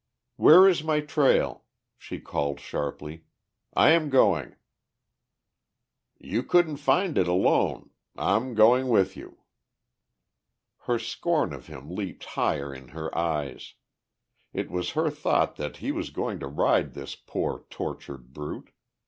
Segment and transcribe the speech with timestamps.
[0.35, 1.65] "Where is my trail?"
[1.95, 3.25] she called sharply.
[3.75, 4.55] "I am going."
[6.17, 7.91] "You couldn't find it alone.
[8.15, 9.41] I'm going with you."
[10.87, 13.75] Her scorn of him leaped higher in her eyes.
[14.53, 18.71] It was her thought that he was going to ride this poor, tortured brute.